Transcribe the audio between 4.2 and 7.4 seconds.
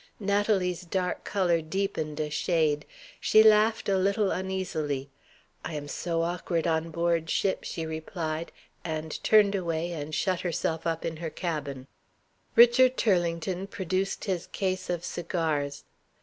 uneasily. "I am so awkward on board